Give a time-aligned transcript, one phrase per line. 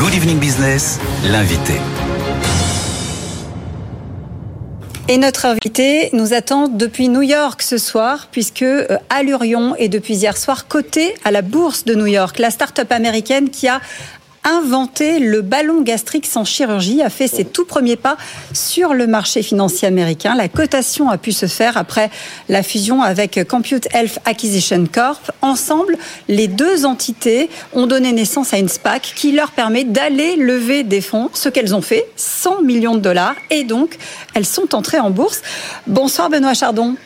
[0.00, 0.98] Good Evening Business,
[1.30, 1.74] l'invité.
[5.08, 10.14] Et notre invité nous attend depuis New York ce soir, puisque euh, Allurion est depuis
[10.14, 12.38] hier soir coté à la bourse de New York.
[12.38, 13.82] La start-up américaine qui a
[14.44, 18.16] inventé le ballon gastrique sans chirurgie, a fait ses tout premiers pas
[18.52, 20.34] sur le marché financier américain.
[20.34, 22.10] La cotation a pu se faire après
[22.48, 25.30] la fusion avec Compute Health Acquisition Corp.
[25.42, 25.96] Ensemble,
[26.28, 31.00] les deux entités ont donné naissance à une SPAC qui leur permet d'aller lever des
[31.00, 33.98] fonds, ce qu'elles ont fait, 100 millions de dollars, et donc
[34.34, 35.42] elles sont entrées en bourse.
[35.86, 36.96] Bonsoir Benoît Chardon.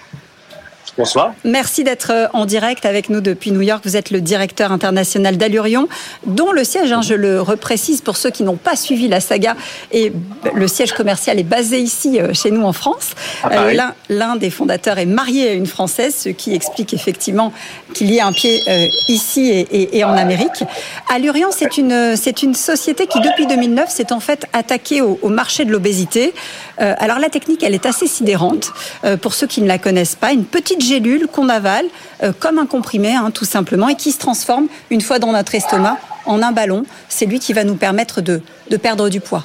[0.97, 1.35] Bonsoir.
[1.43, 3.83] Merci d'être euh, en direct avec nous depuis New York.
[3.85, 5.89] Vous êtes le directeur international d'Allurion,
[6.25, 9.57] dont le siège, hein, je le reprécise pour ceux qui n'ont pas suivi la saga,
[9.91, 10.13] et
[10.55, 13.15] le siège commercial est basé ici euh, chez nous en France.
[13.51, 13.77] Euh,
[14.09, 17.53] l'un des fondateurs est marié à une Française, ce qui explique effectivement
[17.93, 18.61] qu'il y ait un pied
[19.09, 20.65] ici et, en Amérique.
[21.13, 25.29] Allurion, c'est une, c'est une société qui, depuis 2009, s'est en fait attaquée au, au
[25.29, 26.35] marché de l'obésité.
[26.79, 28.73] alors la technique, elle est assez sidérante.
[29.21, 31.87] pour ceux qui ne la connaissent pas, une petite gélule qu'on avale
[32.23, 35.55] euh, comme un comprimé, hein, tout simplement, et qui se transforme une fois dans notre
[35.55, 36.85] estomac en un ballon.
[37.09, 38.41] C'est lui qui va nous permettre de,
[38.81, 39.45] perdre du poids.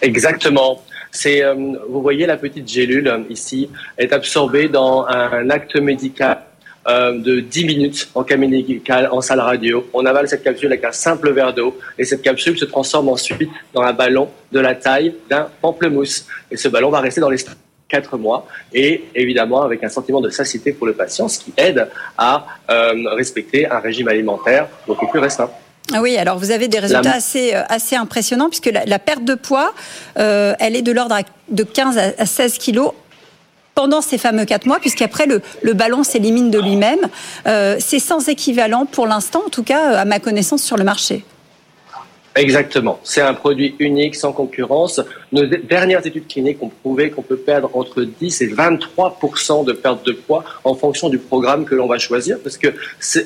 [0.00, 0.82] Exactement.
[1.10, 1.54] C'est, euh,
[1.88, 3.68] vous voyez la petite gélule euh, ici,
[3.98, 6.42] est absorbée dans un acte médical
[6.86, 9.88] de 10 minutes en cas médical, en salle radio.
[9.92, 13.50] On avale cette capsule avec un simple verre d'eau et cette capsule se transforme ensuite
[13.74, 16.26] dans un ballon de la taille d'un pamplemousse.
[16.50, 17.58] Et ce ballon va rester dans l'estomac
[17.90, 21.88] quatre mois et évidemment avec un sentiment de satiété pour le patient, ce qui aide
[22.16, 25.50] à euh, respecter un régime alimentaire beaucoup plus restreint.
[25.92, 29.34] Ah oui, alors vous avez des résultats assez, euh, assez impressionnants puisque la, perte de
[29.34, 29.74] poids,
[30.18, 31.18] euh, elle est de l'ordre
[31.48, 32.92] de 15 à 16 kilos
[33.74, 36.98] pendant ces fameux quatre mois, puisqu'après le, le ballon s'élimine de lui-même.
[37.78, 41.24] c'est sans équivalent pour l'instant, en tout cas à ma connaissance, sur le marché.
[42.36, 43.00] Exactement.
[43.02, 45.00] C'est un produit unique, sans concurrence.
[45.32, 49.18] Nos dernières études cliniques ont prouvé qu'on peut perdre entre 10 et 23
[49.66, 52.38] de perte de poids en fonction du programme que l'on va choisir.
[52.40, 52.68] Parce que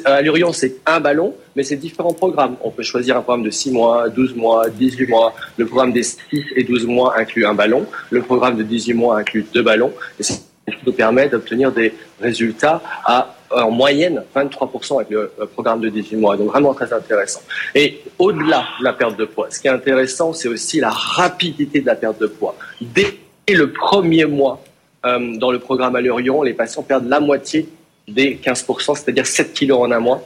[0.07, 2.57] à Lurion, c'est un ballon, mais c'est différents programmes.
[2.63, 5.35] On peut choisir un programme de 6 mois, 12 mois, 18 mois.
[5.59, 6.19] Le programme des 6
[6.57, 7.87] et 12 mois inclut un ballon.
[8.11, 9.93] Le programme de 18 mois inclut deux ballons.
[10.19, 15.89] Et qui nous permet d'obtenir des résultats à en moyenne 23% avec le programme de
[15.89, 16.37] 18 mois.
[16.37, 17.41] Donc vraiment très intéressant.
[17.75, 21.81] Et au-delà de la perte de poids, ce qui est intéressant, c'est aussi la rapidité
[21.81, 22.57] de la perte de poids.
[22.81, 24.63] Dès le premier mois
[25.05, 27.69] euh, dans le programme Allurion, les patients perdent la moitié
[28.09, 30.23] des 15%, c'est-à-dire 7 kilos en un mois.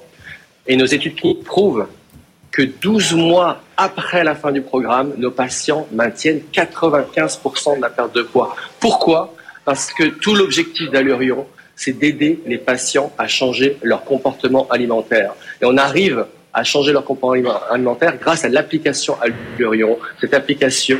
[0.67, 1.87] Et nos études prouvent
[2.51, 8.15] que 12 mois après la fin du programme, nos patients maintiennent 95% de la perte
[8.15, 8.55] de poids.
[8.81, 9.35] Pourquoi?
[9.65, 11.47] Parce que tout l'objectif d'Allurion,
[11.79, 15.35] c'est d'aider les patients à changer leur comportement alimentaire.
[15.63, 19.97] Et on arrive à changer leur comportement alimentaire grâce à l'application Allurion.
[20.21, 20.99] Cette application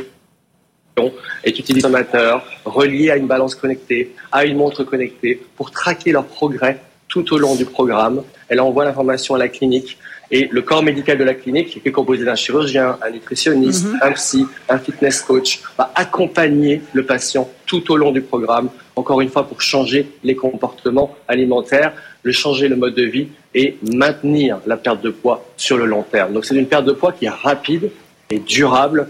[1.43, 6.25] est utilisée amateur, reliée à une balance connectée, à une montre connectée, pour traquer leur
[6.25, 8.23] progrès tout au long du programme.
[8.47, 9.97] Elle envoie l'information à la clinique
[10.31, 13.99] et le corps médical de la clinique, qui est composé d'un chirurgien, un nutritionniste, mhm.
[14.01, 19.21] un psy, un fitness coach, va accompagner le patient tout au long du programme, encore
[19.21, 24.59] une fois pour changer les comportements alimentaires, le changer le mode de vie et maintenir
[24.65, 26.33] la perte de poids sur le long terme.
[26.33, 27.89] Donc c'est une perte de poids qui est rapide
[28.29, 29.09] et durable.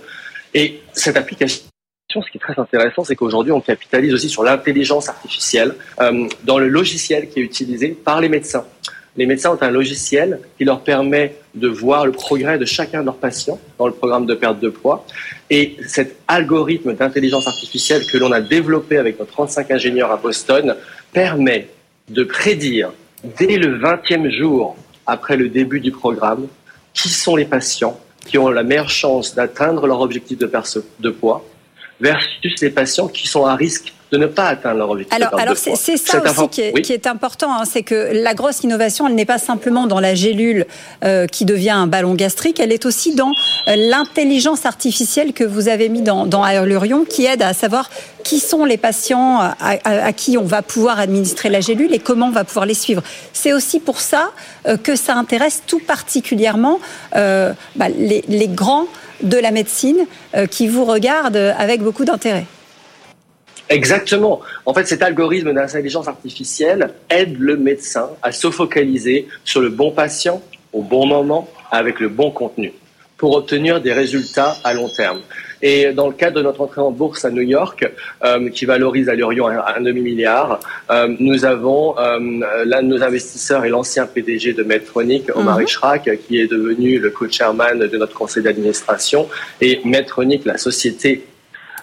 [0.54, 1.64] Et cette application
[2.12, 6.58] ce qui est très intéressant, c'est qu'aujourd'hui, on capitalise aussi sur l'intelligence artificielle euh, dans
[6.58, 8.66] le logiciel qui est utilisé par les médecins
[9.20, 13.06] les médecins ont un logiciel qui leur permet de voir le progrès de chacun de
[13.06, 15.06] leurs patients dans le programme de perte de poids.
[15.50, 20.74] Et cet algorithme d'intelligence artificielle que l'on a développé avec nos 35 ingénieurs à Boston
[21.12, 21.68] permet
[22.08, 22.94] de prédire
[23.38, 26.48] dès le 20e jour après le début du programme
[26.94, 31.10] qui sont les patients qui ont la meilleure chance d'atteindre leur objectif de perte de
[31.10, 31.46] poids
[32.00, 35.16] versus les patients qui sont à risque de ne pas atteindre leur objectif.
[35.16, 38.64] Alors, alors c'est ça aussi qui est, qui est important, hein, c'est que la grosse
[38.64, 40.66] innovation, elle n'est pas simplement dans la gélule
[41.04, 43.32] euh, qui devient un ballon gastrique, elle est aussi dans
[43.68, 46.44] euh, l'intelligence artificielle que vous avez mis dans, dans
[47.08, 47.90] qui aide à savoir
[48.24, 52.28] qui sont les patients à, à, qui on va pouvoir administrer la gélule et comment
[52.28, 53.02] on va pouvoir les suivre.
[53.34, 54.32] C'est aussi pour ça
[54.68, 56.80] euh, que ça intéresse tout particulièrement
[57.14, 58.88] bah, les, les, grands
[59.22, 60.06] de la médecine
[60.52, 62.46] qui vous regardent avec beaucoup d'intérêt.
[63.70, 64.42] Exactement.
[64.66, 69.92] En fait, cet algorithme d'intelligence artificielle aide le médecin à se focaliser sur le bon
[69.92, 70.42] patient
[70.74, 72.74] au bon moment avec le bon contenu.
[73.20, 75.20] pour obtenir des résultats à long terme.
[75.62, 77.86] Et dans le cadre de notre entrée en bourse à New York,
[78.24, 82.18] euh, qui valorise à Lurion un, demi-milliard, euh, nous avons euh,
[82.66, 86.18] l'un de nos investisseurs et l'ancien PDG de Medtronic, Omar mmh.
[86.26, 89.28] qui est devenu le co-chairman de notre conseil d'administration.
[89.60, 91.26] Et Medtronic, la société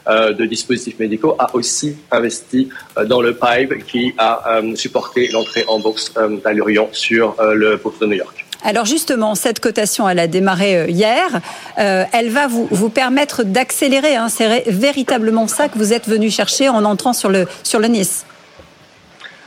[0.09, 5.81] de dispositifs médicaux, a aussi investi euh, dans le PIPE qui a supporté l'entrée en
[5.81, 6.13] bourse
[6.45, 8.47] d'Allurion sur le bourse de New York.
[8.67, 11.41] Alors justement, cette cotation, elle a démarré euh, hier.
[11.79, 14.17] Euh, elle va vous, vous permettre d'accélérer.
[14.17, 14.29] Hein.
[14.29, 18.27] C'est véritablement ça que vous êtes venu chercher en entrant sur le, sur le Nice.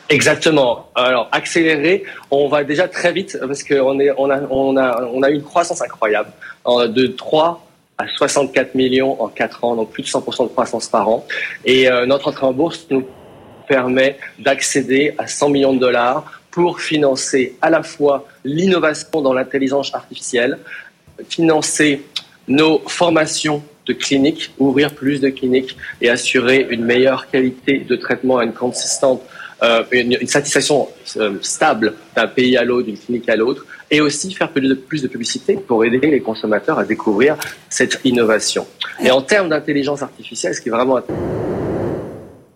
[0.08, 0.90] Exactement.
[0.96, 5.30] Alors accélérer, on va déjà très vite parce qu'on on a, on a, on a
[5.30, 6.32] une croissance incroyable
[6.66, 7.69] de 3
[8.00, 11.28] à 64 millions en 4 ans, donc plus de 100% de croissance par an.
[11.66, 13.06] Et euh, notre entrée en bourse nous
[13.68, 19.94] permet d'accéder à 100 millions de dollars pour financer à la fois l'innovation dans l'intelligence
[19.94, 20.58] artificielle,
[21.30, 22.02] financer
[22.48, 28.42] nos formations de cliniques, ouvrir plus de cliniques et assurer une meilleure qualité de traitement,
[28.42, 29.22] une consistante,
[29.62, 34.34] euh, une, satisfaction euh, stable d'un pays à l'autre, d'une clinique à l'autre, et aussi
[34.34, 34.68] faire plus
[35.02, 37.36] de, publicité pour aider les consommateurs à découvrir
[37.70, 38.66] cette innovation.
[39.04, 41.02] Et en termes d'intelligence artificielle, ce qui est vraiment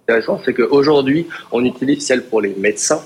[0.07, 3.01] intéressant, c'est qu'aujourd'hui, on utilise celle pour les médecins,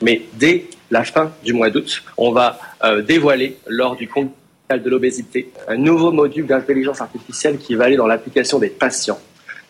[0.00, 4.30] mais dès la fin du mois d'août, on va euh, dévoiler lors du congrès
[4.70, 9.18] de l'obésité un nouveau module d'intelligence artificielle qui va aller dans l'application des patients.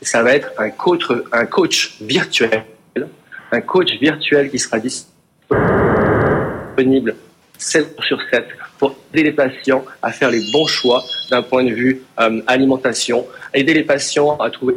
[0.03, 0.69] Ça va être un
[1.47, 2.65] coach virtuel,
[3.55, 7.17] un coach virtuel qui sera disponible
[7.59, 8.47] 7 sur 7
[8.79, 13.27] pour aider les patients à faire les bons choix d'un point de vue euh, alimentation,
[13.53, 14.77] aider les patients à trouver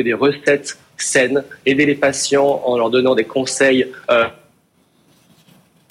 [0.00, 4.24] des recettes saines, aider les patients en leur donnant des conseils euh,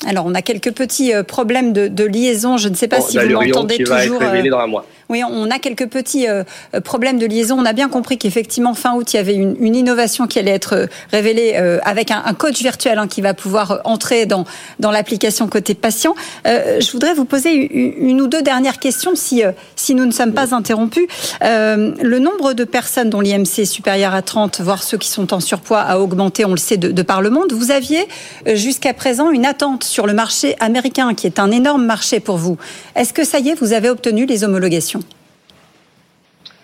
[0.07, 2.57] alors, on a quelques petits euh, problèmes de, liaison.
[2.57, 4.21] Je ne sais pas si vous m'entendez toujours.
[4.21, 4.41] Euh,
[5.11, 6.43] oui, on a quelques petits euh,
[6.83, 7.59] problèmes de liaison.
[7.59, 10.87] On a bien compris qu'effectivement, fin août, il y avait une, innovation qui allait être
[11.11, 14.45] révélée avec un, coach virtuel hein, qui va pouvoir entrer dans,
[14.79, 16.13] dans l'application côté patient.
[16.45, 19.43] je voudrais vous poser une, ou deux dernières questions si,
[19.75, 21.07] si nous ne sommes pas interrompus.
[21.41, 25.39] le nombre de personnes dont l'IMC est supérieur à 30, voire ceux qui sont en
[25.39, 27.53] surpoids, a augmenté, on le sait, de, de par le monde.
[27.53, 28.07] Vous aviez
[28.53, 32.57] jusqu'à présent une attente sur le marché américain, qui est un énorme marché pour vous.
[32.95, 35.00] Est-ce que ça y est, vous avez obtenu les homologations?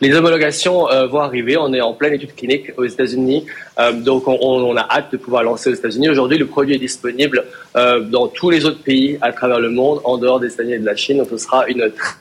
[0.01, 1.57] Les homologations euh, vont arriver.
[1.57, 3.45] On est en pleine étude clinique aux États-Unis,
[3.79, 6.09] euh, donc on, a hâte de pouvoir lancer aux États-Unis.
[6.09, 7.45] Aujourd'hui, le produit est disponible
[7.75, 10.79] euh, dans tous les autres pays à travers le monde, en dehors des États-Unis et
[10.79, 11.17] de la Chine.
[11.17, 12.15] Donc, ce sera une très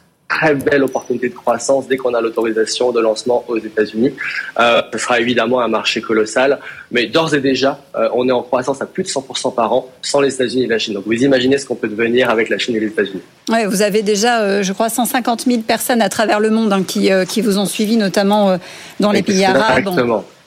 [0.55, 4.12] belle opportunité de croissance dès qu'on a l'autorisation de lancement aux États-Unis.
[4.59, 6.59] Euh, ce sera évidemment un marché colossal,
[6.91, 9.91] mais d'ores et déjà, euh, on est en croissance à plus de 100% par an
[10.03, 10.94] sans les États-Unis et la Chine.
[10.94, 13.23] Donc vous imaginez ce qu'on peut devenir avec la Chine et les États-Unis.
[13.49, 16.83] Oui, vous avez déjà, euh, je crois, 150 000 personnes à travers le monde hein,
[16.87, 18.59] qui, qui vous ont suivi, notamment
[19.00, 19.88] dans les pays arabes.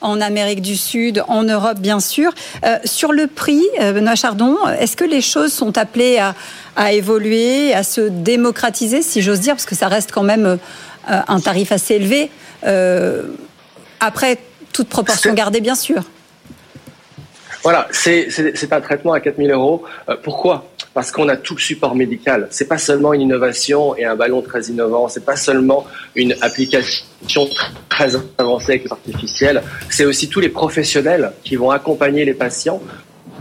[0.02, 2.32] En, Amérique du Sud, en Europe bien sûr.
[2.86, 6.36] sur le prix, Benoît Chardon, est-ce que les choses sont appelées à,
[6.76, 10.46] à évoluer, à se démocratiser, si j'ose dire, parce que ça reste quand même
[11.10, 12.32] euh, un tarif assez élevé.
[12.66, 13.24] Euh,
[14.00, 14.38] après,
[14.74, 16.04] toute proportion gardée, bien sûr?
[17.64, 18.28] Voilà, c'est
[18.72, 19.84] un traitement à 4000 euros.
[20.08, 20.70] Euh, pourquoi?
[20.94, 22.48] Parce qu'on a tout le support médical.
[22.52, 25.08] C'est pas seulement une innovation et un ballon très innovant.
[25.08, 25.86] C'est pas seulement
[26.16, 27.50] une application
[27.90, 29.62] très avancée avec l'artificiel.
[29.90, 32.82] C'est aussi tous les professionnels qui vont accompagner les patients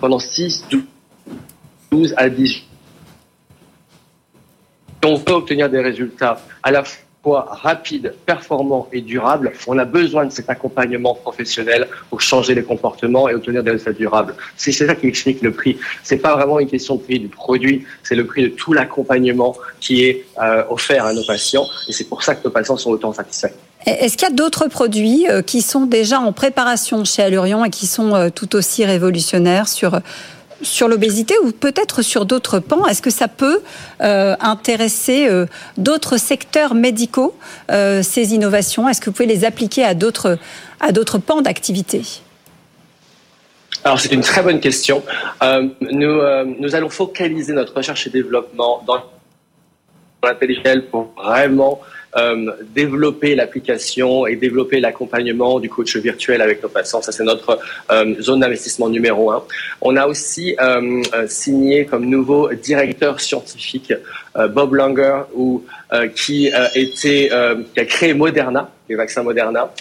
[0.00, 0.64] pendant 6,
[1.90, 2.62] 12 à 10
[5.02, 9.84] si on veut obtenir des résultats à la fois rapides, performants et durables, on a
[9.84, 14.34] besoin de cet accompagnement professionnel pour changer les comportements et obtenir des résultats durables.
[14.56, 15.78] C'est ça qui explique le prix.
[16.02, 19.56] C'est pas vraiment une question de prix du produit, c'est le prix de tout l'accompagnement
[19.80, 22.90] qui est euh, offert à nos patients et c'est pour ça que nos patients sont
[22.90, 23.54] autant satisfaits.
[23.86, 27.70] Est-ce qu'il y a d'autres produits euh, qui sont déjà en préparation chez Allurion et
[27.70, 30.00] qui sont euh, tout aussi révolutionnaires sur
[30.62, 32.86] sur l'obésité ou peut-être sur d'autres pans?
[32.86, 33.60] Est-ce que ça peut
[34.00, 35.46] euh, intéresser euh,
[35.76, 37.36] d'autres secteurs médicaux,
[37.70, 38.88] euh, ces innovations?
[38.88, 40.38] Est-ce que vous pouvez les appliquer à d'autres,
[41.24, 42.02] pans d'activité?
[43.84, 45.02] Alors c'est une très bonne question.
[45.80, 46.20] nous,
[46.58, 49.02] nous allons focaliser notre recherche et développement dans
[50.22, 51.80] l'intelligence pour vraiment
[52.16, 57.02] euh, développer l'application et développer l'accompagnement du coach virtuel avec nos patients.
[57.02, 57.58] Ça, c'est notre
[57.90, 59.44] euh, zone d'investissement numéro un.
[59.82, 63.92] On a aussi euh, signé comme nouveau directeur scientifique
[64.50, 65.64] Bob Langer, ou,
[66.14, 67.30] qui, était,
[67.74, 69.72] qui a créé Moderna, les vaccins Moderna.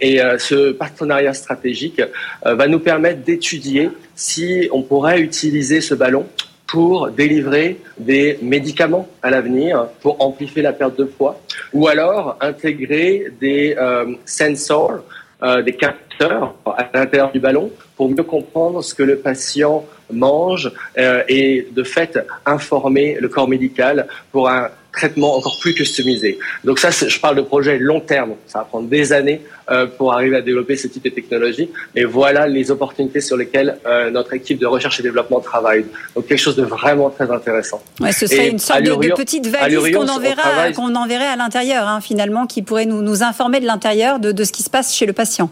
[0.00, 2.00] et ce partenariat stratégique
[2.44, 6.26] va nous permettre d'étudier si on pourrait utiliser ce ballon
[6.72, 11.38] pour délivrer des médicaments à l'avenir pour amplifier la perte de poids,
[11.74, 15.00] ou alors intégrer des euh, sensors,
[15.42, 20.72] euh, des capteurs à l'intérieur du ballon pour mieux comprendre ce que le patient mange
[20.96, 26.38] euh, et de fait informer le corps médical pour un traitement encore plus customisé.
[26.64, 28.34] Donc ça, je parle de projet long terme.
[28.46, 31.70] Ça va prendre des années euh, pour arriver à développer ce type de technologie.
[31.94, 35.86] Mais voilà les opportunités sur lesquelles euh, notre équipe de recherche et développement travaille.
[36.14, 37.82] Donc quelque chose de vraiment très intéressant.
[38.00, 42.00] Ouais, ce serait une sorte de, petite valise qu'on enverra, qu'on enverrait à l'intérieur, hein,
[42.00, 45.06] finalement, qui pourrait nous, nous informer de l'intérieur de, de ce qui se passe chez
[45.06, 45.50] le patient.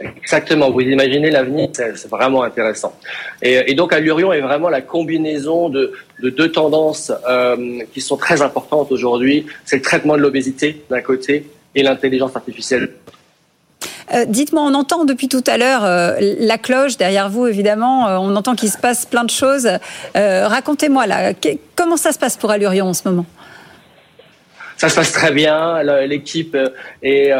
[0.00, 2.94] Exactement, vous imaginez l'avenir, c'est vraiment intéressant.
[3.42, 5.92] Et, donc Allurion est vraiment la combinaison de,
[6.22, 9.46] deux tendances euh, qui sont très importantes aujourd'hui.
[9.66, 12.92] C'est le traitement de l'obésité d'un côté et l'intelligence artificielle.
[14.14, 18.06] Euh, dites-moi, on entend depuis tout à l'heure euh, la cloche derrière vous, évidemment.
[18.22, 19.68] on entend qu'il se passe plein de choses.
[20.14, 21.34] Racontez-moi là,
[21.76, 23.26] comment ça se passe pour Allurion en ce moment?
[24.80, 25.82] Ça se passe très bien.
[26.06, 26.56] L'équipe
[27.02, 27.30] est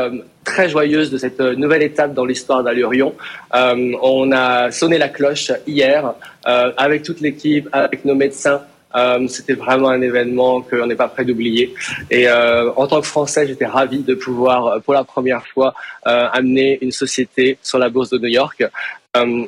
[0.45, 3.15] très joyeuse de cette euh, nouvelle étape dans l'histoire d'Allurion.
[3.55, 6.15] Euh, on a sonné la cloche hier
[6.47, 8.61] euh, avec toute l'équipe, avec nos médecins.
[8.97, 11.73] Euh, c'était vraiment un événement qu'on n'est pas prêt d'oublier.
[12.11, 15.75] Et euh, en tant que Français, j'étais ravi de pouvoir, pour la première fois,
[16.07, 18.65] euh, amener une société sur la bourse de New York.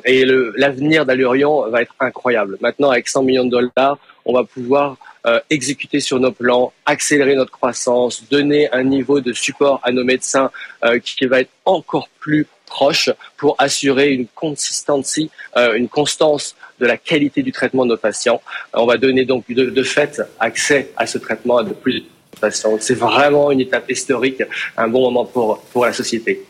[0.05, 0.25] et
[0.57, 2.57] l'avenir d'Allurion va être incroyable.
[2.59, 7.35] Maintenant, avec 100 millions de dollars, on va pouvoir euh, exécuter sur nos plans, accélérer
[7.35, 10.51] notre croissance, donner un niveau de support à nos médecins
[10.83, 16.85] euh, qui va être encore plus proche pour assurer une consistency, euh, une constance de
[16.85, 18.41] la qualité du traitement de nos patients.
[18.73, 22.05] On va donner donc de, de fait accès à ce traitement à de plus de
[22.41, 22.75] patients.
[22.79, 24.43] C'est vraiment une étape historique,
[24.75, 26.43] un bon moment pour, pour la société.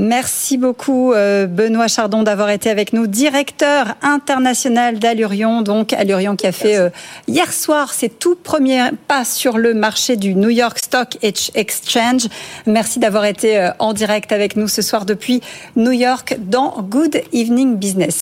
[0.00, 6.46] Merci beaucoup euh, Benoît Chardon d'avoir été avec nous, directeur international d'Allurion, donc Allurion qui
[6.46, 6.88] a fait euh,
[7.28, 12.28] hier soir ses tout premiers pas sur le marché du New York Stock Exchange.
[12.64, 15.42] Merci d'avoir été euh, en direct avec nous ce soir depuis
[15.76, 18.16] New York dans Good Evening Business.